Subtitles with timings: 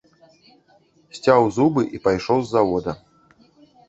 [1.17, 2.91] Сцяў зубы і пайшоў з завода.